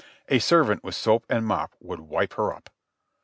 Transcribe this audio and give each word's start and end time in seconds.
a 0.29 0.39
servant 0.39 0.83
with 0.83 0.95
soap 0.95 1.23
and 1.29 1.45
mop 1.45 1.75
would 1.79 1.99
wipe 1.99 2.33
her 2.33 2.51
up. 2.51 2.71